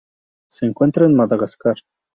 Se 0.49 0.65
encuentran 0.65 1.11
en 1.11 1.15
Madagascar. 1.15 1.75